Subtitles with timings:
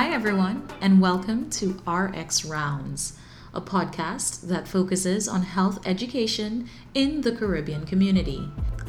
[0.00, 3.18] Hi, everyone, and welcome to RX Rounds,
[3.52, 8.48] a podcast that focuses on health education in the Caribbean community.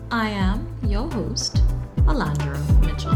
[0.09, 1.61] I am your host,
[2.07, 3.11] Alandra Mitchell.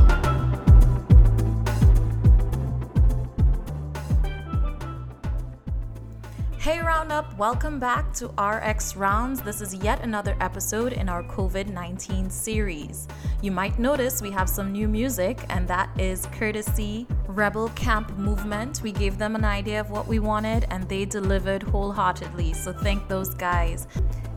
[6.57, 9.41] Hey Roundup, welcome back to RX Rounds.
[9.41, 13.07] This is yet another episode in our COVID 19 series.
[13.41, 18.81] You might notice we have some new music, and that is courtesy Rebel Camp Movement.
[18.81, 22.53] We gave them an idea of what we wanted, and they delivered wholeheartedly.
[22.53, 23.88] So thank those guys.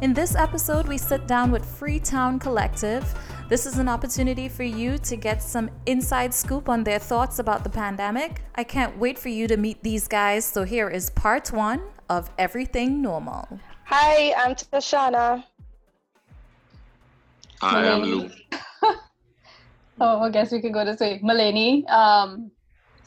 [0.01, 3.05] In this episode, we sit down with Freetown Collective.
[3.48, 7.62] This is an opportunity for you to get some inside scoop on their thoughts about
[7.62, 8.43] the pandemic.
[8.57, 10.45] I can't wait for you to meet these guys.
[10.45, 13.60] So here is part one of Everything Normal.
[13.85, 15.45] Hi, I'm Tashana.
[17.60, 18.30] Hi, I am Lou.
[20.01, 21.21] oh, I guess we can go this way.
[21.24, 22.51] Maleni, um,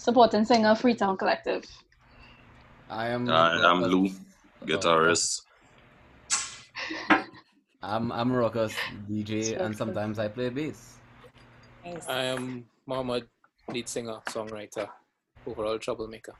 [0.01, 1.63] supporting singer Freetown Collective.
[2.89, 3.29] I am.
[3.29, 4.09] I am Lou,
[4.65, 5.43] guitarist.
[7.83, 8.73] I'm I'm Ruckus,
[9.09, 10.95] DJ, and sometimes I play bass.
[12.07, 13.27] I am Mohammed,
[13.69, 14.89] lead singer, songwriter,
[15.45, 16.33] overall troublemaker.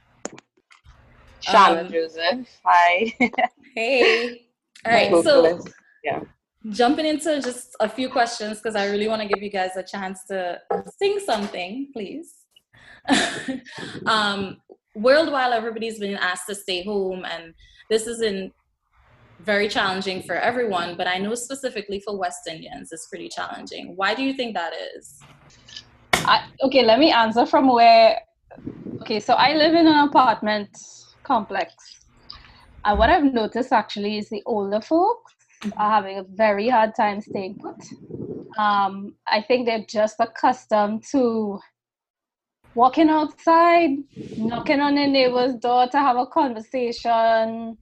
[1.40, 2.48] Shannon um, Joseph.
[2.66, 3.14] Hi.
[3.76, 4.42] hey.
[4.86, 5.24] All right.
[5.24, 5.64] So
[6.04, 6.22] yeah.
[6.70, 9.84] Jumping into just a few questions because I really want to give you guys a
[9.84, 10.62] chance to
[11.00, 12.41] sing something, please.
[14.06, 14.58] um,
[14.96, 17.54] worldwide, everybody's been asked to stay home, and
[17.90, 18.54] this isn't
[19.44, 23.96] very challenging for everyone, but I know specifically for West Indians, it's pretty challenging.
[23.96, 25.20] Why do you think that is?
[26.14, 28.20] I, okay, let me answer from where.
[29.02, 30.70] Okay, so I live in an apartment
[31.24, 31.74] complex.
[32.86, 35.34] And what I've noticed actually is the older folks
[35.78, 37.76] are having a very hard time staying put.
[38.58, 41.60] Um, I think they're just accustomed to
[42.76, 43.98] walking outside,
[44.38, 47.78] knocking on their neighbor's door to have a conversation,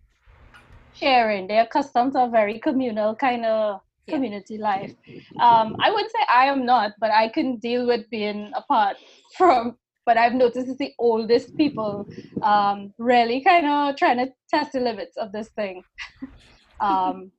[0.94, 1.48] sharing.
[1.48, 4.16] They're accustomed to a very communal kind of yeah.
[4.16, 4.94] community life.
[5.40, 8.98] Um, I would say I am not, but I can deal with being apart
[9.38, 9.78] from
[10.10, 12.10] but I've noticed it's the oldest people
[12.42, 15.84] um, really kind of trying to test the limits of this thing.
[16.80, 17.32] um,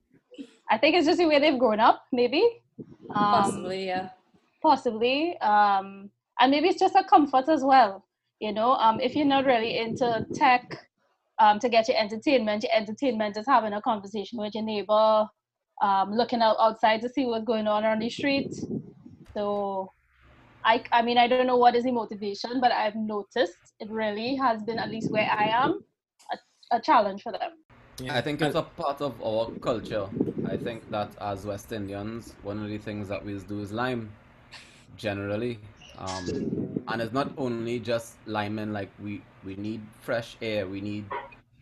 [0.71, 2.49] I think it's just the way they've grown up, maybe.
[3.13, 4.11] Um, possibly, yeah.
[4.63, 5.37] Possibly.
[5.39, 8.05] Um, and maybe it's just a comfort as well.
[8.41, 10.87] You know, um, if you're not really into tech
[11.39, 15.29] um, to get your entertainment, your entertainment is having a conversation with your neighbor,
[15.83, 18.55] um, looking out outside to see what's going on on the street.
[19.35, 19.93] So
[20.65, 24.37] I, I mean, I don't know what is the motivation, but I've noticed it really
[24.37, 25.85] has been, at least where I am,
[26.33, 27.53] a, a challenge for them.
[27.99, 28.17] Yeah.
[28.17, 30.09] I think it's a part of our culture.
[30.49, 34.11] I think that as West Indians, one of the things that we do is lime,
[34.97, 35.59] generally.
[35.99, 41.05] Um, and it's not only just liming, like we, we need fresh air, we need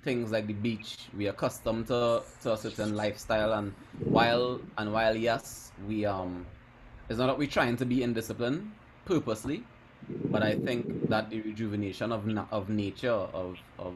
[0.03, 0.97] things like the beach.
[1.17, 3.73] We are accustomed to, to a certain lifestyle, and
[4.09, 6.47] while and while yes, we um,
[7.09, 8.71] it's not that we're trying to be indisciplined,
[9.05, 9.65] purposely,
[10.31, 13.95] but I think that the rejuvenation of of nature of of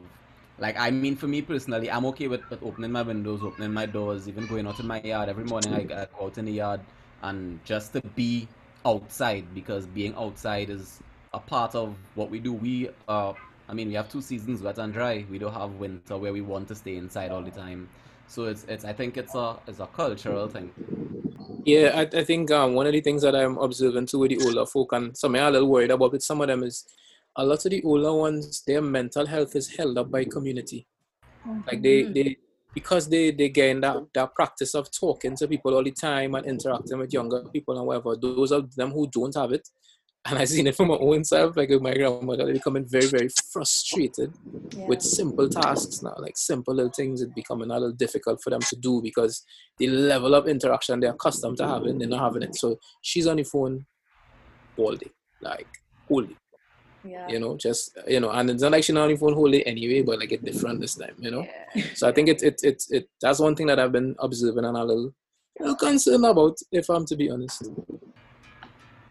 [0.59, 3.85] like I mean for me personally, I'm okay with, with opening my windows, opening my
[3.85, 5.73] doors, even going out in my yard every morning.
[5.73, 6.81] I, I go out in the yard
[7.21, 8.47] and just to be
[8.85, 10.99] outside because being outside is
[11.33, 12.53] a part of what we do.
[12.53, 13.33] We uh,
[13.67, 15.25] I mean, we have two seasons, wet and dry.
[15.29, 17.89] We don't have winter where we want to stay inside all the time.
[18.27, 20.71] So it's it's I think it's a it's a cultural thing.
[21.65, 24.45] Yeah, I, I think um, one of the things that I'm observing too with the
[24.45, 26.85] older folk and something I'm a little worried about with some of them is
[27.35, 30.85] a lot of the older ones, their mental health is held up by community.
[31.65, 32.37] Like they, they
[32.73, 36.45] because they, they gain that, that practice of talking to people all the time and
[36.45, 39.67] interacting with younger people and whatever, those of them who don't have it,
[40.25, 43.07] and I've seen it from my own self, like with my grandmother, they're becoming very,
[43.07, 44.33] very frustrated
[44.71, 44.85] yeah.
[44.85, 48.61] with simple tasks now, like simple little things, it becoming a little difficult for them
[48.61, 49.43] to do because
[49.79, 52.55] the level of interaction they're accustomed to having, they're not having it.
[52.55, 53.85] So she's on the phone
[54.77, 55.11] all day,
[55.41, 55.67] like
[56.07, 56.37] all day.
[57.05, 57.27] Yeah.
[57.27, 59.51] You know, just you know, and it's not like she's not on the phone whole
[59.51, 61.45] day anyway, but like it's different this time, you know.
[61.75, 61.85] Yeah.
[61.95, 64.77] So I think it's it's it it that's one thing that I've been observing and
[64.77, 65.13] a little,
[65.59, 67.69] a little concerned about, if I'm to be honest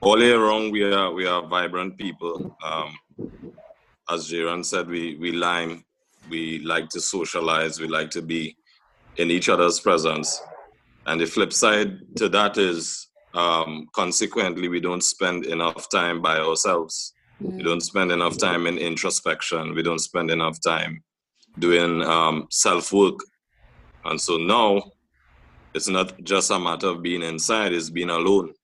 [0.02, 2.56] all year round we are we are vibrant people.
[2.62, 2.98] Um,
[4.10, 5.84] as Jiran said, we we lime,
[6.28, 8.56] we like to socialize, we like to be
[9.16, 10.42] in each other's presence.
[11.06, 16.38] And the flip side to that is um, consequently we don't spend enough time by
[16.38, 17.12] ourselves.
[17.40, 17.56] Mm-hmm.
[17.58, 19.74] We don't spend enough time in introspection.
[19.74, 21.02] We don't spend enough time
[21.58, 23.18] doing um, self work.
[24.04, 24.82] And so now
[25.74, 28.54] it's not just a matter of being inside, it's being alone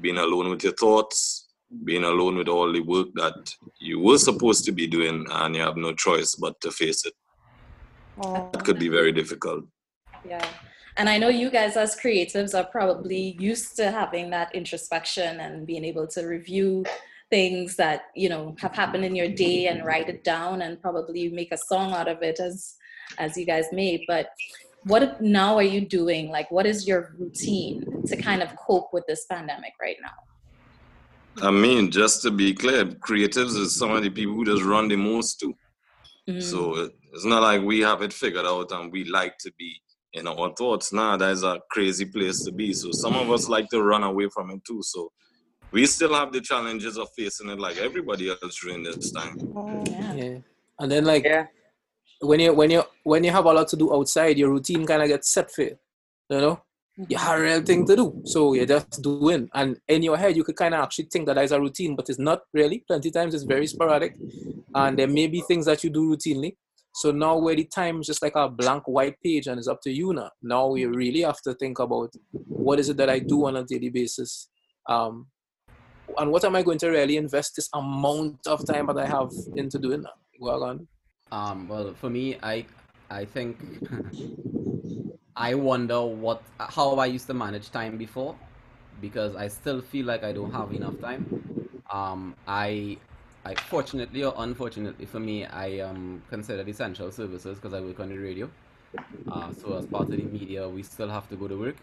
[0.00, 1.48] being alone with your thoughts,
[1.84, 5.62] being alone with all the work that you were supposed to be doing and you
[5.62, 7.14] have no choice but to face it.
[8.18, 8.52] Mm.
[8.52, 9.64] That could be very difficult.
[10.26, 10.46] Yeah.
[10.96, 15.66] And I know you guys as creatives are probably used to having that introspection and
[15.66, 16.84] being able to review
[17.30, 21.28] things that, you know, have happened in your day and write it down and probably
[21.28, 22.76] make a song out of it as
[23.18, 24.04] as you guys may.
[24.06, 24.30] But
[24.84, 26.30] what now are you doing?
[26.30, 31.46] Like what is your routine to kind of cope with this pandemic right now?
[31.46, 34.88] I mean, just to be clear, creatives is some of the people who just run
[34.88, 35.54] the most too.
[36.28, 36.42] Mm.
[36.42, 39.80] So it's not like we have it figured out and we like to be
[40.14, 40.92] in our thoughts.
[40.92, 42.72] Nah, that is a crazy place to be.
[42.72, 44.82] So some of us like to run away from it too.
[44.82, 45.12] So
[45.70, 49.36] we still have the challenges of facing it like everybody else during this time.
[49.38, 49.90] Mm.
[49.90, 50.14] yeah.
[50.14, 50.38] Yeah.
[50.78, 51.46] And then like Yeah.
[52.20, 55.02] when you when you when you have a lot to do outside, your routine kind
[55.02, 55.78] of gets set for you.
[56.30, 56.60] You know,
[57.08, 59.48] you have a real thing to do, so you're just doing.
[59.54, 62.08] And in your head, you could kind of actually think that is a routine, but
[62.10, 62.84] it's not really.
[62.86, 64.16] Plenty times it's very sporadic,
[64.74, 66.56] and there may be things that you do routinely.
[66.94, 69.80] So now, where the time is just like a blank white page, and it's up
[69.82, 70.30] to you now.
[70.42, 72.10] Now you really have to think about
[72.46, 74.48] what is it that I do on a daily basis,
[74.88, 75.28] um,
[76.16, 79.30] and what am I going to really invest this amount of time that I have
[79.56, 80.14] into doing that.
[80.40, 80.86] Well, on.
[81.30, 82.64] Um, well, for me, I
[83.10, 83.58] I think
[85.36, 88.36] I wonder what how I used to manage time before,
[89.00, 91.26] because I still feel like I don't have enough time.
[91.90, 92.98] Um, I
[93.44, 98.08] I fortunately or unfortunately for me, I um considered essential services because I work on
[98.08, 98.50] the radio.
[99.28, 101.76] Uh, so as part of the media, we still have to go to work,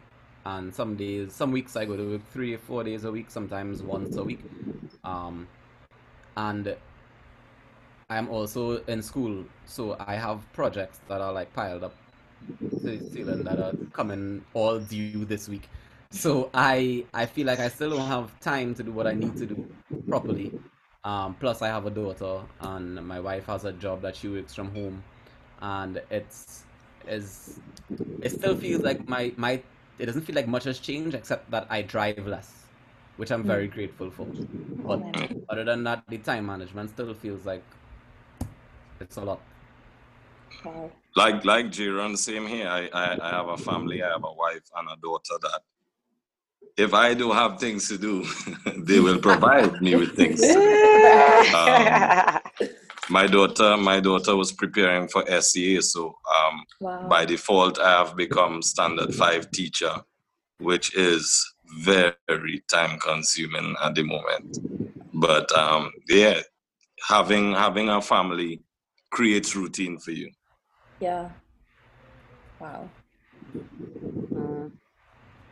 [0.45, 3.31] and some days, some weeks I go to work three or four days a week,
[3.31, 4.41] sometimes once a week.
[5.03, 5.47] Um,
[6.37, 6.75] and
[8.09, 11.95] I'm also in school, so I have projects that are like piled up
[12.81, 15.67] ceiling that are coming all due this week.
[16.11, 19.35] So I I feel like I still don't have time to do what I need
[19.37, 19.67] to do
[20.07, 20.53] properly.
[21.03, 24.53] Um, plus, I have a daughter, and my wife has a job that she works
[24.53, 25.03] from home,
[25.61, 26.63] and it's
[27.07, 27.59] is
[28.21, 29.61] it still feels like my my
[29.99, 32.65] it doesn't feel like much has changed except that I drive less,
[33.17, 34.25] which I'm very grateful for.
[34.25, 35.01] But
[35.49, 37.63] other than that, the time management still feels like
[38.99, 39.41] it's a lot.
[40.63, 40.91] Wow.
[41.15, 42.67] Like like Jiran, same here.
[42.67, 45.61] I, I, I have a family, I have a wife and a daughter that
[46.77, 48.25] if I do have things to do,
[48.77, 50.41] they will provide me with things.
[51.55, 52.69] Um,
[53.09, 57.09] my daughter my daughter was preparing for SEA, so um, Wow.
[57.09, 59.93] by default I have become standard five teacher,
[60.59, 64.59] which is very time consuming at the moment.
[65.13, 66.41] But um, yeah,
[67.07, 68.61] having having a family
[69.11, 70.31] creates routine for you.
[71.01, 71.29] Yeah.
[72.59, 72.89] Wow.
[74.21, 74.71] Mm.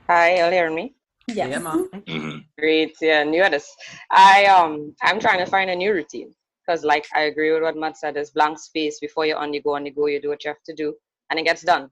[0.09, 0.95] Hi, y'all hear me?
[1.27, 1.37] Yes.
[1.37, 1.89] Yeah, man.
[2.07, 3.75] hmm Great, yeah, new at this.
[4.11, 6.33] I um I'm trying to find a new routine
[6.65, 9.61] because like I agree with what Matt said, there's blank space before you're on you
[9.61, 10.95] go on you go, you do what you have to do
[11.29, 11.89] and it gets done.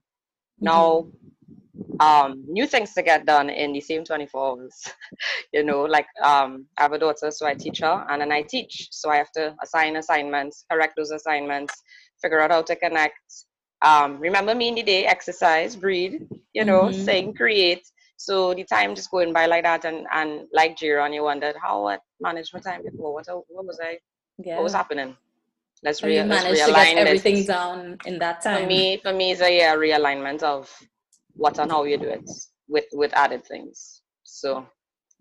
[0.60, 1.08] Now
[2.00, 4.74] um new things to get done in the same 24 hours.
[5.52, 8.42] you know, like um I have a daughter, so I teach her and then I
[8.42, 8.88] teach.
[8.90, 11.74] So I have to assign assignments, correct those assignments,
[12.22, 13.20] figure out how to connect.
[13.82, 16.22] Um remember me in the day, exercise, breathe,
[16.54, 16.94] you know, Mhm.
[16.94, 17.84] sing, create.
[18.16, 21.86] So the time just going by like that, and and like Jiron, you wondered how
[21.88, 23.12] I managed my time before.
[23.14, 23.98] What what was I?
[24.44, 24.56] Yeah.
[24.56, 25.16] What was happening?
[25.84, 27.46] Let's, re- you let's managed to realign get everything this.
[27.46, 28.62] down in that time.
[28.62, 30.70] For me, for me, it's a yeah, realignment of
[31.34, 32.28] what and how you do it
[32.68, 34.02] with with added things.
[34.22, 34.66] So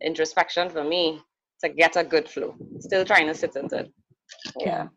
[0.01, 1.21] introspection for me
[1.63, 2.55] to get a good flow.
[2.79, 3.91] Still trying to sit into it.
[4.59, 4.87] Yeah.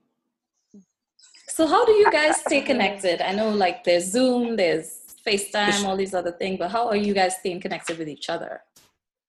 [1.49, 3.21] So how do you guys stay connected?
[3.21, 7.15] I know like there's Zoom, there's FaceTime, all these other things, but how are you
[7.15, 8.61] guys staying connected with each other?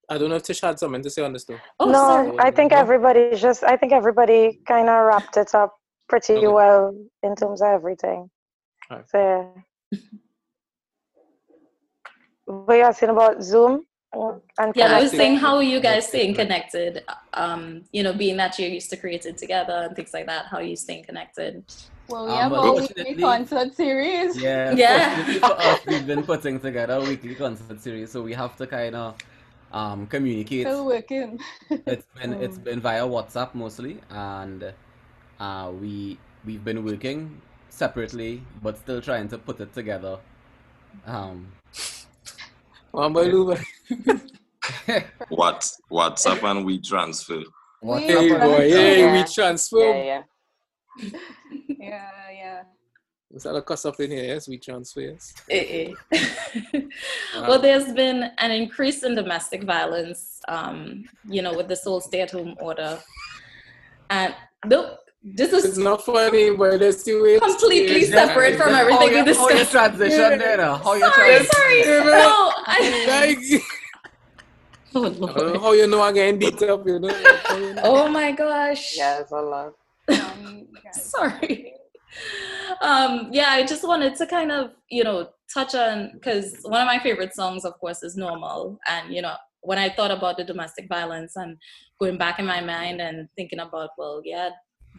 [0.10, 1.60] I don't know if Tish had something to say on this though.
[1.80, 2.36] Oh, no, sorry.
[2.40, 5.76] I think everybody just, I think everybody kind of wrapped it up
[6.08, 6.48] pretty Okay.
[6.48, 8.30] well in terms of everything.
[8.92, 9.10] Alright.
[9.10, 9.18] So,
[9.92, 10.00] yeah.
[12.48, 13.86] Were you asking about Zoom?
[14.14, 15.18] And Yeah, I was connecting?
[15.18, 17.04] saying, how are you guys staying connected?
[17.34, 20.58] Um, you know, being that you're used to creating together and things like that, how
[20.58, 21.66] are you staying connected?
[22.08, 24.38] Well, we Um, have but our weekly concert series.
[24.42, 25.26] Yeah, Yeah.
[25.40, 28.96] for us, we've been putting together a weekly concert series, so we have to kind
[28.96, 29.18] of
[29.76, 30.66] um, communicate.
[30.68, 31.40] Still working.
[31.86, 34.74] It's been it's been via WhatsApp mostly, and
[35.40, 40.18] uh, we we've been working separately, but still trying to put it together.
[41.06, 41.52] Um,
[42.92, 43.60] One boy Luba.
[45.30, 47.44] What WhatsApp and we transfer.
[47.84, 49.12] WhatsApp Hey boy, hey, Yeah.
[49.12, 49.78] we Yeah, transfer.
[49.94, 50.24] yeah.
[51.68, 52.64] yeah, yeah.
[53.36, 54.24] Is that a cuss up in here?
[54.24, 55.02] Yes, we transfer.
[55.02, 55.34] Yes.
[55.50, 56.82] Eh, eh.
[57.42, 62.56] well, there's been an increase in domestic violence, um, you know, with this whole stay-at-home
[62.62, 62.98] order,
[64.10, 64.34] and
[64.66, 69.32] look, this is It's not funny, but it's too completely separate from everything How we
[69.32, 69.72] you, how you discussed.
[69.72, 70.58] transition there?
[70.58, 70.78] now?
[70.78, 71.52] How you Sorry, transition?
[71.52, 72.06] sorry.
[72.06, 73.62] No, I,
[74.96, 75.58] oh, Lord.
[75.58, 77.10] how you know I'm getting beat up, you know?
[77.58, 77.82] You know?
[77.84, 78.96] oh my gosh.
[78.96, 79.74] Yeah, it's a lot.
[80.08, 81.74] Um, sorry
[82.82, 86.88] um yeah i just wanted to kind of you know touch on because one of
[86.88, 88.80] my favorite songs of course is normal.
[88.88, 91.58] And you know when i thought about the domestic violence and
[92.00, 94.50] going back in my mind and thinking about well yeah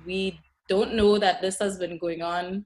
[0.04, 2.64] we don't know that this has been going on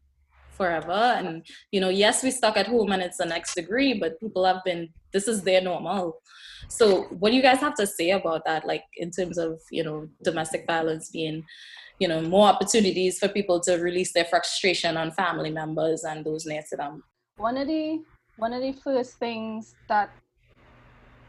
[0.52, 0.90] forever.
[0.92, 4.44] And you know yes we stuck at home and it's the next degree but people
[4.44, 6.20] have been this is their normal.
[6.68, 9.82] So what do you guys have to say about that like in terms of you
[9.82, 11.44] know domestic violence being
[12.00, 16.46] you know more opportunities for people to release their frustration on family members and those
[16.46, 17.02] near to them
[17.36, 18.02] one of the
[18.36, 20.10] one of the first things that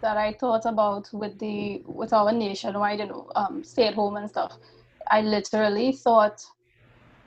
[0.02, 4.18] that I thought about with the with our nationwide you know um, stay at home
[4.18, 4.58] and stuff,
[5.10, 6.42] I literally thought,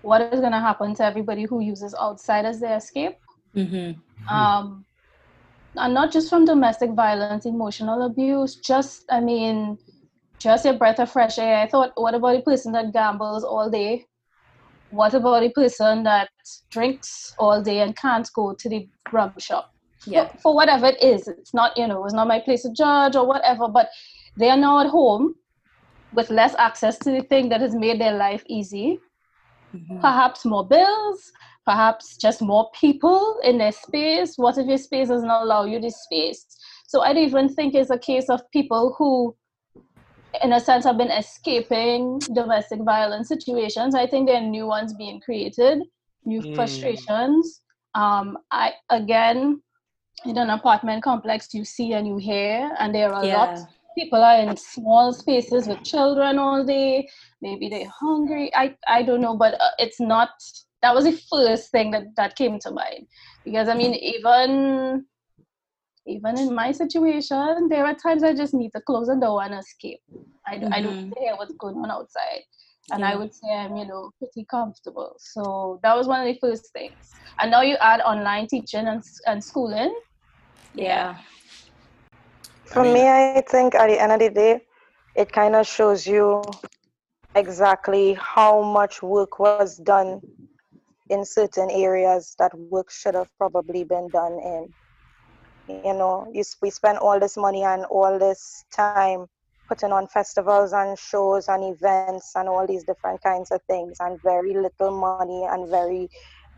[0.02, 3.16] what is gonna happen to everybody who uses outside as their escape?
[3.54, 4.34] mm-hmm.
[4.34, 4.84] Um,
[5.76, 8.56] and not just from domestic violence, emotional abuse.
[8.56, 9.78] Just I mean,
[10.40, 11.58] just a breath of fresh air.
[11.58, 14.06] I thought, what about the person that gambles all day?
[14.90, 16.28] What about the person that
[16.70, 19.70] drinks all day and can't go to the rum shop?
[20.06, 21.28] yeah for, for whatever it is.
[21.28, 23.88] It's not, you know, it's not my place to judge or whatever, but
[24.36, 25.34] they are now at home
[26.12, 28.98] with less access to the thing that has made their life easy.
[29.74, 30.00] Mhm.
[30.00, 31.32] Perhaps more bills,
[31.66, 34.34] perhaps just more people in their space.
[34.36, 36.46] What if your space doesn't allow you this space?
[36.86, 39.34] So I don't even think it's a case of people who,
[40.42, 43.94] in a sense, have been escaping domestic violence situations.
[43.94, 45.82] I think there are new ones being created,
[46.24, 46.54] new Mm.
[46.54, 47.62] frustrations.
[47.94, 49.62] Um, I again,
[50.24, 53.50] in an apartment complex, you see and you hear, and there are a lot.
[53.96, 57.08] People are in small spaces with children all day.
[57.40, 58.52] Maybe they're hungry.
[58.54, 60.30] I I don't know, but uh, it's not.
[60.82, 63.06] That was the first thing that that came to mind
[63.44, 65.06] because I mean, even
[66.06, 69.54] even in my situation, there are times I just need to close the door and
[69.54, 70.00] escape.
[70.46, 72.42] I, do, I don't need to hear what's going on outside.
[72.92, 75.14] And I would say I'm, you know, pretty comfortable.
[75.18, 77.10] So that was one of the first things.
[77.40, 79.94] And now you add online teaching and, and schooling.
[80.74, 81.16] yeah
[82.66, 84.62] For mean- me, I think at the end of the day,
[85.16, 86.42] it kind of shows you
[87.34, 90.20] exactly how much work was done
[91.08, 94.74] in certain areas that work should have probably been done in.
[95.68, 99.26] You know, you, we spend all this money and all this time
[99.68, 104.20] putting on festivals and shows and events and all these different kinds of things, and
[104.22, 106.08] very little money and very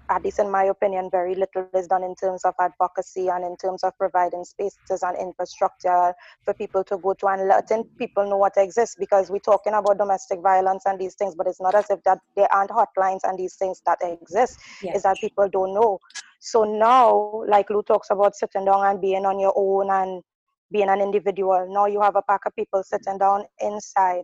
[0.09, 3.57] at least in my opinion, very little is done in terms of advocacy and in
[3.57, 8.37] terms of providing spaces and infrastructure for people to go to and letting people know
[8.37, 11.91] what exists because we're talking about domestic violence and these things, but it's not as
[11.91, 14.61] if that there aren't hotlines and these things that exist.
[14.83, 14.95] Yeah.
[14.95, 15.99] Is that people don't know.
[16.47, 20.23] So now, like Lou talks about sitting down and being on your own and
[20.71, 24.23] being an individual, now you have a pack of people sitting down inside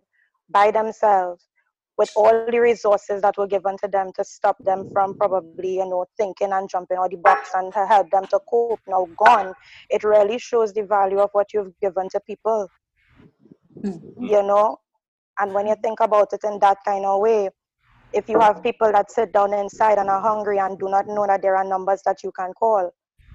[0.48, 1.48] by themselves
[1.98, 5.84] with all the resources that were given to them to stop them from probably, you
[5.84, 9.52] know, thinking and jumping out the box and to help them to cope now gone,
[9.90, 12.68] it really shows the value of what you've given to people.
[13.82, 14.22] Mm-hmm.
[14.22, 14.78] You know?
[15.40, 17.50] And when you think about it in that kind of way,
[18.14, 21.26] if you have people that sit down inside and are hungry and do not know
[21.26, 22.92] that there are numbers that you can call,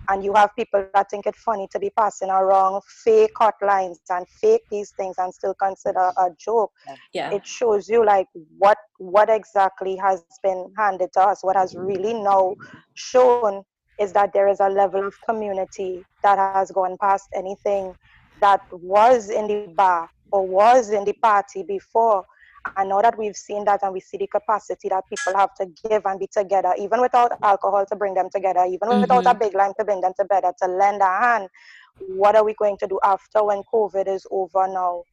[0.09, 4.27] and you have people that think it funny to be passing around fake hotlines and
[4.41, 6.71] fake these things and still consider a joke,
[7.13, 7.31] yeah.
[7.31, 11.43] it shows you like what what exactly has been handed to us.
[11.43, 12.55] What has really now
[12.93, 13.63] shown
[13.99, 17.95] is that there is a level of community that has gone past anything
[18.39, 22.23] that was in the bar or was in the party before
[22.77, 25.65] and now that we've seen that and we see the capacity that people have to
[25.89, 29.53] give and be together even without alcohol to bring them together even without a big
[29.55, 31.49] line to bring them together to lend a hand
[31.99, 35.03] what are we going to do after when covid is over now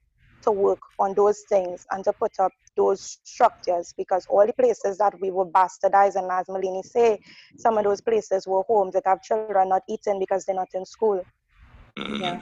[0.43, 4.99] to work on those things and to put up those structures because all the places
[4.99, 7.19] that we were bastardizing, as Malini say,
[7.57, 10.85] some of those places were homes that have children not eating because they're not in
[10.85, 11.23] school.
[11.99, 12.21] Mhm.
[12.21, 12.41] Yeah.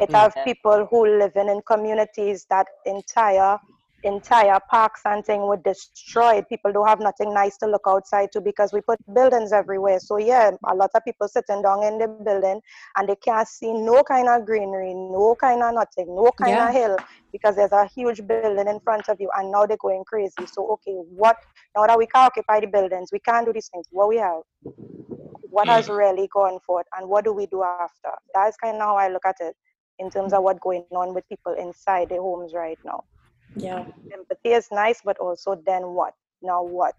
[0.00, 0.14] It Mm.
[0.14, 3.58] have people who living in communities that entire
[4.04, 6.48] entire parks and thing would destroy it.
[6.48, 9.98] People don't have nothing nice to look outside to because we put buildings everywhere.
[9.98, 12.60] So yeah, a lot of people sitting down in the building
[12.96, 16.68] and they can't see no kind of greenery, no kind of nothing, no kind Yeah.
[16.68, 16.96] of hill
[17.32, 20.46] because there's a huge building in front of you and now they're going crazy.
[20.46, 21.36] So okay, what
[21.76, 23.86] now that we can't occupy the buildings, we can't do these things.
[23.90, 24.42] What we have?
[25.50, 25.96] What has mm.
[25.96, 28.10] really gone forth and what do we do after?
[28.34, 29.54] That's kind of how I look at it
[29.98, 33.04] in terms of what's going on with people inside their homes right now
[33.56, 33.84] Yeah.
[34.12, 36.14] empathy is nice, but also then what?
[36.42, 36.94] Now what?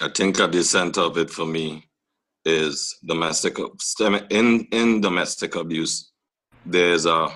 [0.00, 1.84] I think at the center of it for me
[2.44, 3.58] is domestic
[4.30, 6.12] in in domestic abuse.
[6.64, 7.28] There's a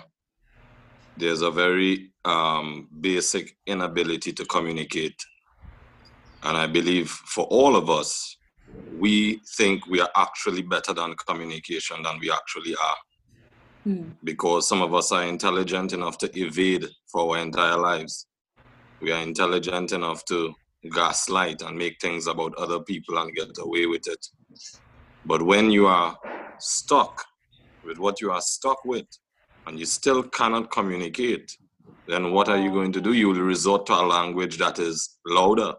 [1.17, 5.17] there's a very um, basic inability to communicate,
[6.45, 8.37] and I believe for all of us,
[8.99, 12.97] we think we are actually better than communication than we actually are
[13.85, 14.11] Hmm.
[14.23, 18.29] because some of us are intelligent enough to evade for our entire lives.
[19.01, 20.55] We are intelligent enough to
[20.93, 24.25] gaslight and make things about other people and get away with it.
[25.25, 26.17] But when you are
[26.61, 27.25] stuck
[27.85, 29.07] with what you are stuck with
[29.67, 31.57] and you still cannot communicate,
[32.07, 33.13] then what are you going to do?
[33.15, 35.75] You will resort to a language that is louder.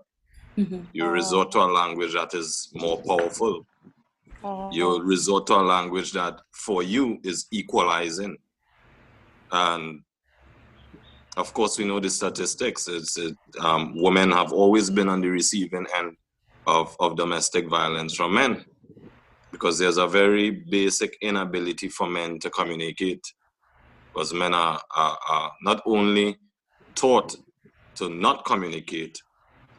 [0.57, 0.87] Mhm.
[0.91, 3.65] You resort to a language that is more powerful
[4.43, 4.73] Mhm.
[4.73, 8.37] you resort to a language that for you is equalizing.
[9.51, 10.03] And
[11.37, 12.87] of course we know the statistics.
[12.87, 16.17] It's it, um, women have always been on the receiving end
[16.67, 18.65] of, of domestic violence from men
[19.51, 23.23] because there's a very basic inability for men to communicate
[24.13, 26.37] because men are, are, are not only
[26.95, 27.35] taught
[27.95, 29.21] to not communicate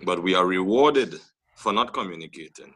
[0.04, 1.20] but we are rewarded
[1.56, 2.72] for not communicating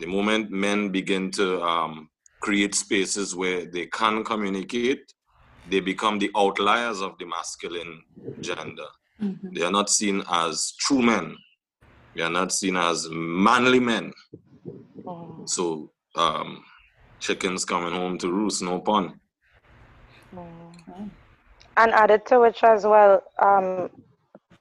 [0.00, 2.08] the moment men begin to um,
[2.40, 5.12] create spaces where they can communicate,
[5.68, 8.02] they become the outliers of the masculine
[8.40, 8.88] gender.
[9.20, 9.54] Mhm.
[9.54, 11.36] They are not seen as true men.
[12.14, 14.12] They are not seen as manly men.
[15.04, 15.48] Mhm.
[15.48, 16.64] So, um,
[17.20, 19.20] chickens coming home to roost, no pun.
[20.34, 21.10] Mhm.
[21.76, 23.90] And added to which as well, um,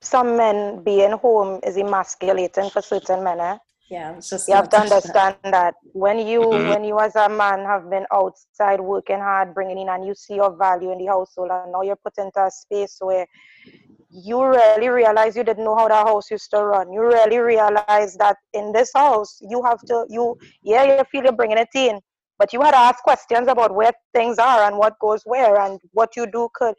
[0.02, 3.40] some men being home is emasculating for certain men.
[3.40, 3.58] Eh?
[3.90, 4.16] Yeah.
[4.18, 5.16] It's just You have to not touch that.
[5.16, 6.70] understand that when you, Mhm.
[6.70, 10.36] when you as a man have been outside working hard, bringing in, and you see
[10.36, 13.26] your value in the household, and now you're put into a space where
[14.12, 16.92] you really realize you didn't know how that house used to run.
[16.92, 21.32] You really realize that in this house, you have to, you, yeah, you feel you're
[21.32, 22.00] bringing it in,
[22.40, 25.80] but you had to ask questions about where things are and what goes where and
[25.92, 26.74] what you do could.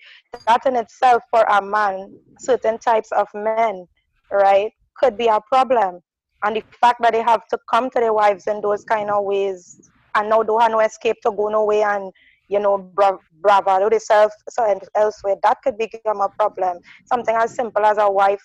[0.46, 3.87] That in itself, for a man, certain types of men,
[4.33, 6.01] right, could be a problem.
[6.42, 9.24] And the fact that they have to come to their wives in those kind of
[9.24, 12.12] ways and now don't have no escape to go nowhere and
[12.48, 16.79] you know, bra- bravado themselves so and elsewhere, that could become a problem.
[17.07, 18.42] Something as simple as a wife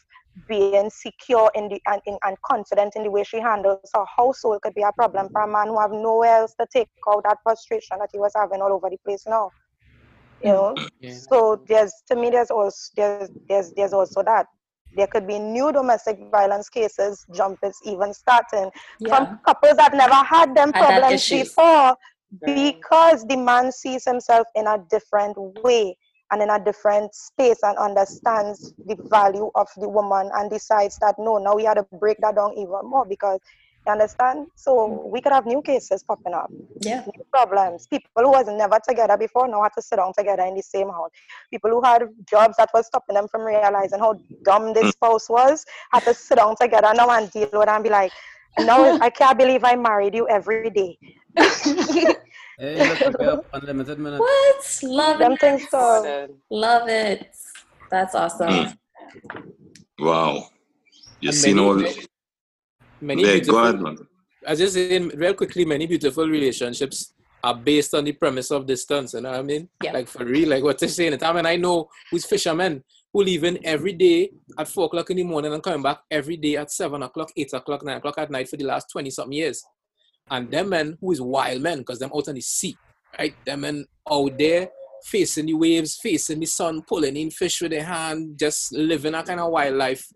[0.47, 4.61] being secure in the and, in, and confident in the way she handles her household
[4.61, 7.37] could be a problem for a man who have nowhere else to take out that
[7.43, 9.49] frustration that he was having all over the place now.
[10.43, 11.11] You know, Yeah.
[11.11, 14.45] so there's to me there's also there's there's there's also that
[14.95, 18.69] there could be new domestic violence cases Jump jumpers even starting.
[18.99, 19.15] Yeah.
[19.15, 21.95] from couples that never had them problems before
[22.43, 25.97] because the man sees himself in a different way
[26.31, 31.15] and in a different space and understands the value of the woman and decides that
[31.19, 33.39] no now we had to break that down even more because
[33.85, 35.11] you understand so mm.
[35.11, 36.49] we could have new cases popping up
[36.81, 37.03] Yeah.
[37.05, 40.55] new problems people who was never together before now had to sit down together in
[40.55, 41.11] the same house
[41.51, 44.91] people who had jobs that was stopping them from realizing how dumb this mm.
[44.91, 48.11] spouse was had to sit down together now and deal with it and be like
[48.59, 50.97] no i can't believe i married you every day
[52.57, 54.21] Hey, look, we have unlimited minutes.
[54.21, 54.79] What?
[54.83, 55.41] Love them it.
[55.41, 57.35] things so Love it.
[57.91, 58.73] That's awesome.
[59.99, 60.47] Wow.
[61.19, 61.91] You And see, many- no.
[63.01, 63.97] Many Yeah, go beautiful, ahead, man.
[64.47, 69.13] I just saying real quickly, many beautiful relationships are based on the premise of distance.
[69.13, 69.69] You know what I mean?
[69.83, 69.93] Yeah.
[69.93, 71.13] Like for real, like what they're saying.
[71.13, 71.23] It.
[71.23, 75.23] I mean, I know who's fishermen who leaving every day at four o'clock in the
[75.23, 78.49] morning and coming back every day at seven o'clock, eight o'clock, nine o'clock at night
[78.49, 79.63] for the last twenty something years.
[80.29, 82.75] And them men who is wild men because them out on the sea,
[83.17, 83.35] right?
[83.45, 84.69] Them men out there
[85.03, 89.23] facing the waves, facing the sun, pulling in fish with their hand, just living a
[89.23, 90.07] kind of wild life.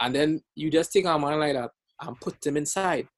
[0.00, 3.08] And then you just take a man like that and put them inside.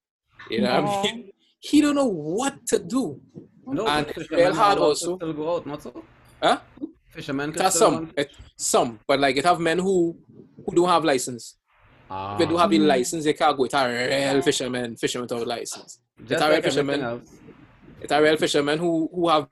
[0.50, 1.30] You know what I mean?
[1.60, 3.20] He don't know what to do.
[3.66, 5.16] No, And but it's real hard also.
[5.16, 6.04] to Still go out, not so.
[6.40, 6.60] Huh?
[7.10, 10.16] Fishermen can That's still some, it, some, but like it have men who
[10.64, 11.56] who don't have license.
[12.08, 13.64] Ah, they don't have the license, they can't go.
[13.64, 15.98] It's a real fisherman, fisherman without license.
[16.20, 17.00] just it's a real like everything fisherman.
[17.02, 17.28] else.
[18.02, 19.48] It's a real fisherman who who have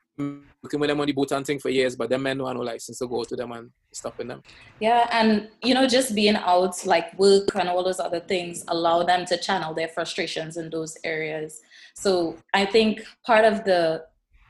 [0.65, 2.57] working with them on the boat and thing for years, but them men don't have
[2.57, 4.43] no license to go to them and stopping them.
[4.81, 9.03] Yeah, and you know, just being out like work and all those other things allow
[9.03, 11.61] them to channel their frustrations in those areas.
[11.95, 14.07] So I think part of the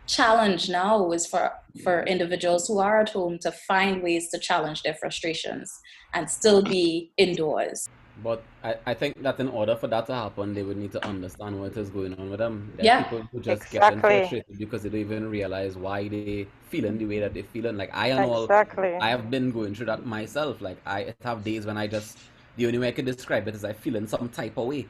[0.07, 4.83] challenge now is for for individuals who are at home to find ways to challenge
[4.83, 5.81] their frustrations
[6.13, 7.89] and still be indoors.
[8.23, 11.05] But I, I think that in order for that to happen, they would need to
[11.05, 12.73] understand what is going on with them.
[12.77, 13.91] There Yeah, people who just exactly.
[13.91, 17.77] get frustrated because they don't even realize why they feeling the way that they feeling.
[17.77, 19.01] Like I all, Exactly.
[19.01, 20.61] I have been going through that myself.
[20.61, 22.19] Like I have days when I just
[22.57, 24.87] the only way I can describe it is I feel in some type of way,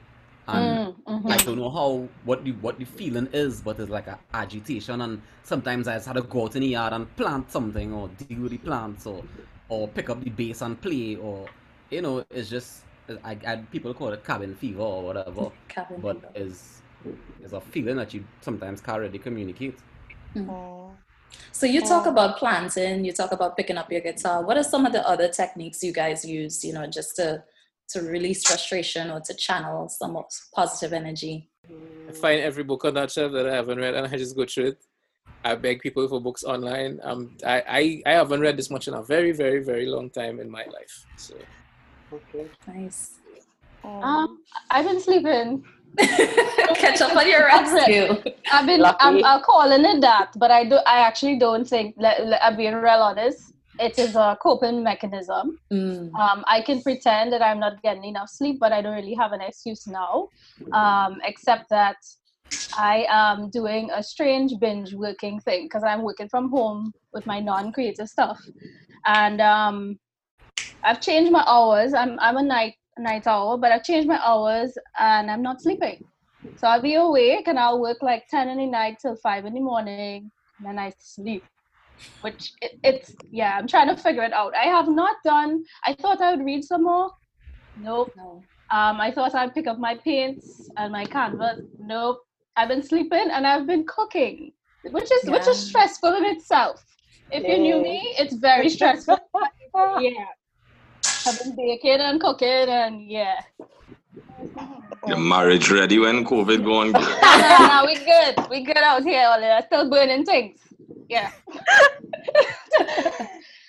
[0.46, 1.28] and Mm, mhm.
[1.28, 5.00] I don't know how what the what the feeling is, but it's like a agitation.
[5.00, 8.08] And sometimes I just had to go out in the yard and plant something, or
[8.18, 9.24] deal with the plants, or
[9.68, 11.48] or pick up the bass and play, or
[11.90, 12.84] you know, it's just
[13.24, 16.32] I, I people call it cabin fever or whatever, Cabin but fever.
[16.34, 16.82] is
[17.42, 19.78] is a feeling that you sometimes can't really communicate.
[20.34, 20.92] Mm.
[21.52, 24.44] So you talk about planting, you talk about picking up your guitar.
[24.44, 27.42] What are some of the other techniques you guys use, you know, just to
[27.88, 30.18] to release frustration or to channel some
[30.54, 31.50] positive energy?
[32.08, 34.46] I find every book on that shelf that I haven't read and I just go
[34.46, 34.84] through it.
[35.44, 37.00] I beg people for books online.
[37.02, 40.40] Um, I, I, I haven't read this much in a very, very, very long time
[40.40, 41.04] in my life.
[41.16, 41.34] So
[42.12, 42.48] Okay.
[42.66, 43.14] Nice.
[43.84, 44.02] Mm.
[44.02, 44.38] Um,
[44.70, 45.64] I've been sleeping.
[45.98, 48.32] Catch up on your rescue.
[48.52, 48.98] I've been Lucky.
[49.00, 51.94] I'm, I'm calling it that, but I do I actually don't think.
[51.98, 53.52] Let, let, I'm being real honest.
[53.78, 55.58] It is a coping mechanism.
[55.72, 56.14] Mm.
[56.14, 59.32] Um, I can pretend that I'm not getting enough sleep, but I don't really have
[59.32, 60.28] an excuse now,
[60.72, 61.96] um, except that
[62.76, 67.40] I am doing a strange binge working thing because I'm working from home with my
[67.40, 68.40] non-creative stuff,
[69.06, 69.98] and um,
[70.84, 71.94] I've changed my hours.
[71.94, 76.04] I'm I'm a night night owl, but I've changed my hours and I'm not sleeping.
[76.56, 79.54] So I'll be awake and I'll work like ten in the night till five in
[79.54, 81.44] the morning, and then I sleep.
[82.20, 84.54] Which it, it's yeah, I'm trying to figure it out.
[84.54, 85.64] I have not done.
[85.84, 87.10] I thought I would read some more.
[87.76, 88.12] Nope.
[88.16, 88.44] No.
[88.70, 91.60] Um, I thought I'd pick up my paints and my canvas.
[91.78, 92.18] Nope.
[92.56, 94.52] I've been sleeping and I've been cooking,
[94.90, 96.84] which is which is stressful in itself.
[97.30, 99.18] If you knew me, it's very stressful.
[100.00, 100.26] yeah.
[101.26, 103.40] I've been baking and cooking and yeah.
[105.06, 106.92] Your marriage ready when COVID going?
[106.92, 108.48] no, no, no, we good.
[108.50, 109.28] We good out here.
[109.34, 110.58] Only I'm still burning things.
[111.10, 111.30] Yeah.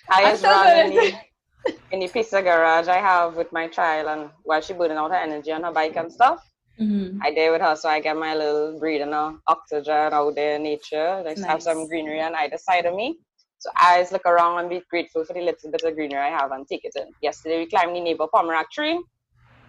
[0.08, 1.18] I I'm just still ran in burning.
[1.66, 5.10] the, in the pizza garage I have with my child, and while she burning out
[5.10, 6.42] her energy on her bike and stuff,
[6.80, 7.18] Mhm.
[7.22, 10.62] I there with her, so I get my little breathing of oxygen out there in
[10.62, 11.22] nature.
[11.24, 13.18] Like have some greenery on either side of me.
[13.58, 16.28] So I just look around and be grateful for the little bit of greenery I
[16.28, 17.08] have and take it in.
[17.22, 19.02] Yesterday we climbed the neighbor pomerac tree,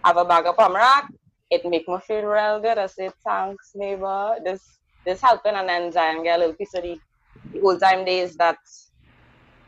[0.04, 1.08] have a bag of pomerac.
[1.50, 2.78] It make me feel real good.
[2.78, 4.36] I say thanks neighbor.
[4.43, 4.62] This
[5.06, 7.00] this helping and then Zion get a little piece of the,
[7.54, 8.58] the old time days that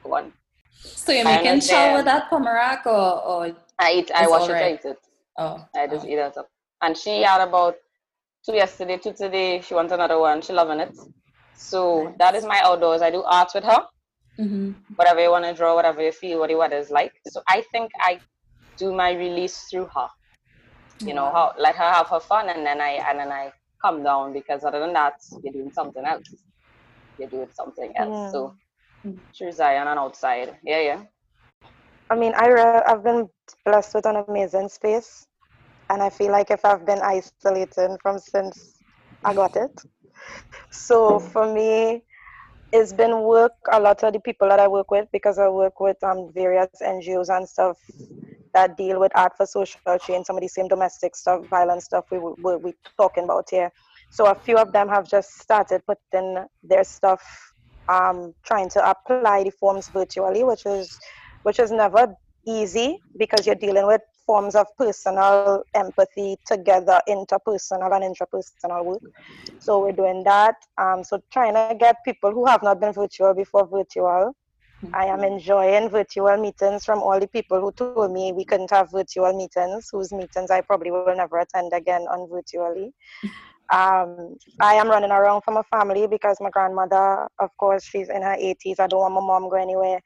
[0.04, 0.34] one.
[0.72, 4.62] So you're making chow with that pomerac or, or I eat I wash alright.
[4.62, 4.98] it, I eat it.
[5.38, 6.10] oh, I just oh.
[6.10, 6.50] eat it up.
[6.82, 7.76] And she had about
[8.46, 9.62] two yesterday, two today.
[9.62, 10.42] She wants another one.
[10.42, 10.98] She loving it.
[11.56, 13.02] So that is my outdoors.
[13.02, 13.86] I do art with her.
[14.40, 14.76] Mhm.
[14.96, 17.14] Whatever you want to draw, whatever you feel, what the weather's like.
[17.26, 18.22] So I think I
[18.78, 20.10] do my release through her.
[21.06, 24.04] You know, how let her have her fun, and then I and then I come
[24.04, 26.24] down because other than that, you're doing something else.
[27.18, 28.20] You're doing something else.
[28.32, 28.56] So
[29.38, 30.58] through Zion and outside.
[30.64, 31.04] Yeah, yeah.
[32.10, 33.30] I mean, I re- I've been
[33.66, 35.28] blessed with an amazing space,
[35.90, 38.84] and I feel like if I've been isolating from since
[39.24, 39.82] I got it,
[40.72, 42.04] so for me,
[42.72, 43.54] it's been work.
[43.72, 46.70] A lot of the people that I work with, because I work with um various
[46.82, 47.78] NGOs and stuff
[48.54, 52.06] that deal with art for social change, some of the same domestic stuff, violence stuff
[52.12, 53.72] we we we talking about here.
[54.12, 57.22] So a few of them have just started putting their stuff,
[57.88, 60.98] um, trying to apply the forms virtually, which is
[61.44, 62.16] which is never
[62.48, 69.02] easy because you're dealing with forms of personal empathy together, interpersonal and intrapersonal work.
[69.58, 70.54] So we're doing that.
[70.78, 74.36] Um, so trying to get people who have not been virtual before virtual.
[74.94, 78.92] I am enjoying virtual meetings from all the people who told me we couldn't have
[78.92, 82.94] virtual meetings, whose meetings I probably will never attend again on virtually.
[83.72, 88.24] Um, I am running around for my family because my grandmother, of course, she's in
[88.24, 88.80] her 80s.
[88.80, 90.00] I don't want my mom go anywhere.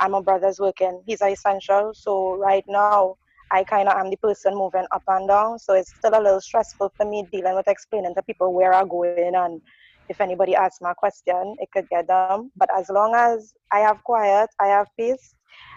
[0.00, 1.02] And my brother's working.
[1.06, 1.92] He's essential.
[1.94, 3.14] So right now,
[3.56, 5.58] I kind of am the person moving up and down.
[5.58, 8.86] So it's still a little stressful for me dealing with explaining to people where I'm
[8.86, 9.62] going and
[10.10, 12.52] if anybody asks my question, it could get them.
[12.56, 15.34] But as long as I have quiet, I have peace,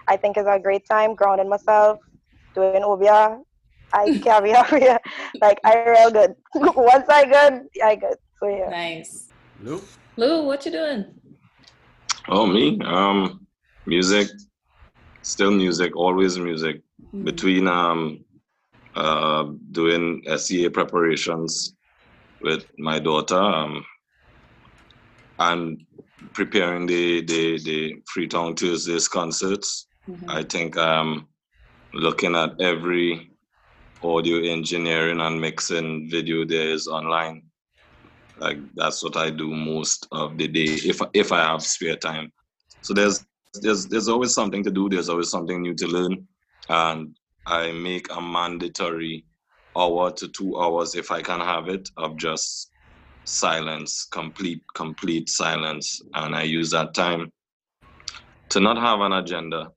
[0.10, 2.00] I think it's a great time grounding myself,
[2.54, 3.42] doing obia.
[3.94, 5.00] I carry area.
[5.42, 6.36] Like I real good.
[6.56, 8.18] Once I good, I good.
[8.40, 8.70] So yeah.
[8.70, 9.32] Nice.
[9.64, 9.82] Lou?
[10.18, 11.06] Lou, what you doing?
[12.28, 12.78] Oh, me?
[12.86, 13.48] Um,
[13.86, 14.28] music,
[15.22, 16.84] still music, always music.
[17.10, 17.24] Mm-hmm.
[17.24, 18.24] Between um,
[18.96, 21.74] uh, doing SEA preparations
[22.42, 23.84] with my daughter, um,
[25.40, 25.86] and
[26.34, 29.88] preparing the the the Freetown Tuesdays concerts.
[30.08, 30.30] Mm-hmm.
[30.30, 31.28] I think I'm
[31.94, 33.32] looking at every
[34.04, 37.50] audio engineering and mixing video there is online
[38.40, 42.32] like that's what I do most of the day if if I have spare time.
[42.82, 43.26] So there's
[43.62, 44.90] there's there's always something to do.
[44.90, 46.28] There's always something new to learn,
[46.70, 49.26] and I make a mandatory
[49.76, 52.72] hour to two hours if I can have it of just
[53.26, 57.32] silence, complete complete silence, and I use that time
[58.50, 59.72] to not have an agenda.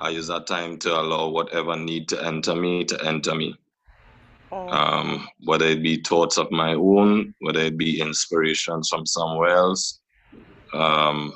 [0.00, 3.56] I use that time to allow whatever need to enter me to enter me.
[4.50, 4.68] Oh.
[4.68, 10.00] um, whether it be thoughts of my own, whether it be inspirations from somewhere else.
[10.72, 11.32] Um,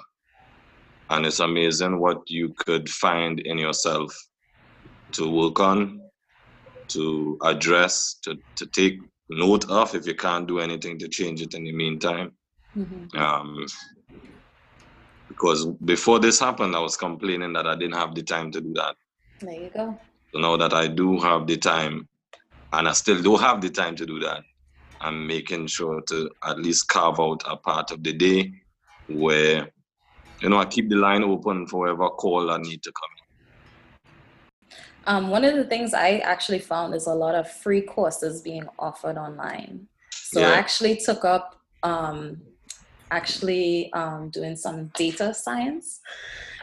[1.11, 4.17] and it's amazing what you could find in yourself
[5.13, 6.01] to work on,
[6.89, 8.99] to address, to, to take
[9.31, 12.33] note of if you can't do anything to change it in the meantime.
[12.77, 13.19] Mm-hmm.
[13.19, 13.67] Um,
[15.29, 18.73] because before this happened, I was complaining that I didn't have the time to do
[18.75, 18.97] that.
[19.41, 19.99] There you go.
[20.33, 22.09] So now that I do have the time,
[22.73, 24.43] and I still don't have the time to do that.
[25.01, 28.53] I'm making sure to at least carve out a part of the day
[29.09, 29.69] where,
[30.41, 33.22] you know, I keep the line open for whoever call I need to come in.
[35.07, 38.65] Um, one of the things I actually found is a lot of free courses being
[38.79, 39.89] offered online.
[40.11, 40.51] So yeah.
[40.51, 42.41] I actually took up um,
[43.11, 46.01] actually um, doing some data science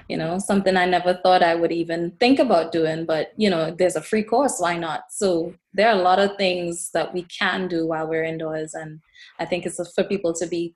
[0.09, 3.71] you know something i never thought i would even think about doing but you know
[3.77, 7.21] there's a free course why not so there are a lot of things that we
[7.23, 8.99] can do while we're indoors and
[9.37, 10.73] i think it's for people to be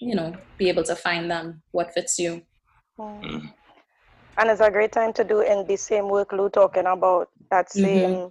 [0.00, 2.42] you know be able to find them what fits you
[2.98, 3.52] mm.
[4.38, 7.68] And it's a great time to do in the same work lou talking about that
[7.68, 7.80] mm-hmm.
[7.80, 8.28] same mm-hmm.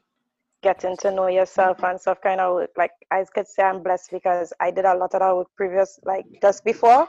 [0.61, 4.11] getting to know yourself and stuff kind of work like i could say i'm blessed
[4.11, 7.07] because i did a lot of that work previous like just before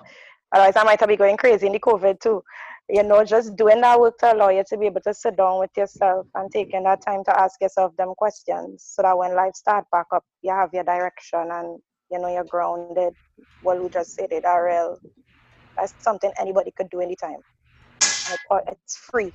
[0.53, 2.43] otherwise i might have been going crazy in the covid too
[2.89, 5.59] you know, just doing that work to allow you to be able to sit down
[5.59, 9.55] with yourself and taking that time to ask yourself them questions so that when life
[9.55, 11.79] start back up, you have your direction and
[12.11, 13.15] you know you're grounded.
[13.63, 14.99] Well, we just said it, real.
[15.77, 17.39] That's something anybody could do anytime.
[18.69, 19.33] It's free.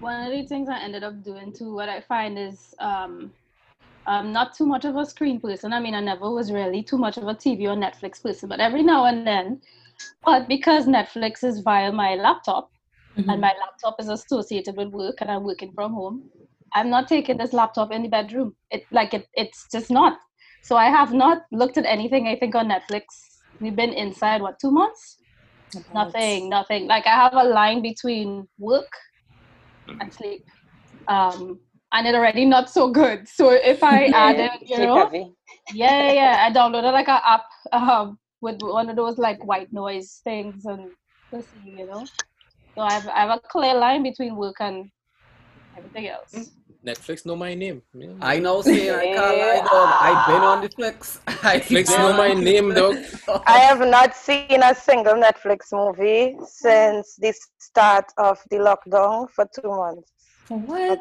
[0.00, 3.32] One of the things I ended up doing too, what I find is um,
[4.06, 5.72] I'm not too much of a screen person.
[5.72, 8.60] I mean, I never was really too much of a TV or Netflix person, but
[8.60, 9.60] every now and then
[10.24, 12.70] but because Netflix is via my laptop
[13.16, 13.28] mm-hmm.
[13.28, 16.30] and my laptop is associated with work and I'm working from home,
[16.74, 18.54] I'm not taking this laptop in the bedroom.
[18.70, 20.18] It like it it's just not.
[20.62, 23.04] So I have not looked at anything I think on Netflix.
[23.60, 25.18] We've been inside what two months?
[25.94, 26.86] Nothing, nothing.
[26.86, 28.90] Like I have a line between work
[30.00, 30.44] and sleep.
[31.08, 31.60] Um
[31.92, 33.28] and it already not so good.
[33.28, 35.10] So if I added, you know,
[35.72, 40.20] yeah, yeah, I downloaded like an app um, with one of those like white noise
[40.24, 40.90] things and
[41.32, 42.04] listening, you know.
[42.74, 44.90] So I have I have a clear line between work and
[45.76, 46.50] everything else.
[46.84, 47.82] Netflix know my name.
[47.94, 48.08] Yeah.
[48.20, 49.88] I know, see, I can't lie, dog.
[50.06, 51.20] I've been on Netflix.
[51.26, 52.96] Netflix know my name, dog.
[53.46, 59.48] I have not seen a single Netflix movie since the start of the lockdown for
[59.54, 60.10] two months.
[60.48, 61.00] What?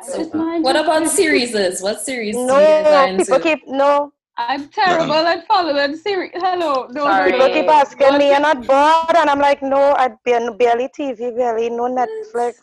[0.61, 1.53] What about series?
[1.81, 2.35] What series?
[2.35, 4.13] No, people keep no.
[4.47, 6.31] I'm terrible at following series.
[6.35, 7.31] Hello, no, Sorry.
[7.31, 9.15] People keep asking me, you're not bored?
[9.15, 12.55] And I'm like, no, I barely TV, barely no Netflix.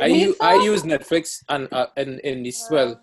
[0.00, 3.00] I, use, I use Netflix and uh, in, in this, well,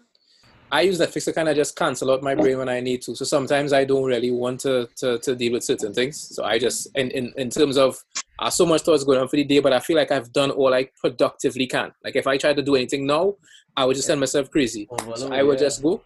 [0.72, 3.16] I use Netflix to kind of just cancel out my brain when I need to.
[3.16, 6.36] So sometimes I don't really want to, to, to deal with certain things.
[6.36, 7.98] So I just, in, in, in terms of,
[8.40, 10.52] uh, so much thoughts going on for the day, but I feel like I've done
[10.52, 11.92] all I productively can.
[12.04, 13.36] Like if I try to do anything now,
[13.76, 14.88] I would just send myself crazy.
[14.90, 15.66] Oh, well, so I would yeah.
[15.66, 16.02] just go,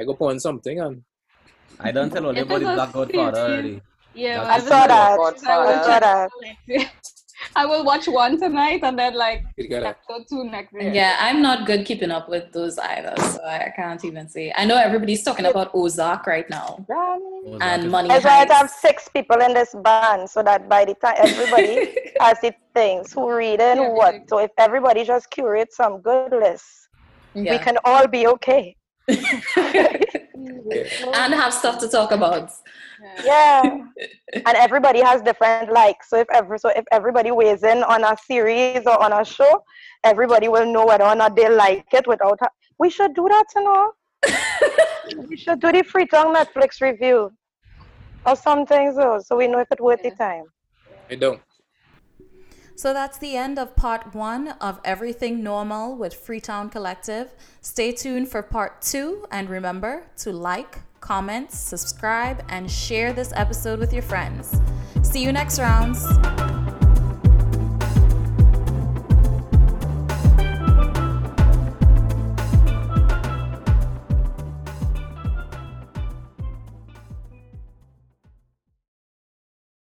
[0.00, 1.02] I go point something and
[1.78, 3.82] I don't tell all about the Black Godfather already.
[4.14, 5.18] Yeah, I saw that.
[5.20, 6.30] I saw that.
[7.56, 10.92] I will watch one tonight and then like episode two next year.
[10.92, 14.52] Yeah, I'm not good keeping up with those either, so I can't even say.
[14.54, 18.70] I know everybody's talking about Ozark right now Ozark and Money That's why I have
[18.70, 23.32] six people in this band, so that by the time everybody has the things who
[23.32, 24.28] read and yeah, what.
[24.28, 26.88] So if everybody just curates some good lists,
[27.34, 27.52] yeah.
[27.52, 28.76] we can all be okay.
[31.14, 32.50] and have stuff to talk about.
[33.24, 33.62] Yeah.
[34.32, 36.10] and everybody has different likes.
[36.10, 39.64] So if every so if everybody weighs in on a series or on a show,
[40.04, 42.38] everybody will know whether or not they like it without
[42.78, 43.92] we should do that, you know.
[45.28, 47.32] we should do the Freetown Netflix review
[48.26, 50.44] or something so so we know if it's worth the time.
[51.10, 51.40] I don't.
[52.80, 57.30] So that's the end of part one of Everything Normal with Freetown Collective.
[57.60, 63.80] Stay tuned for part two, and remember to like, comment, subscribe, and share this episode
[63.80, 64.58] with your friends.
[65.02, 66.06] See you next rounds.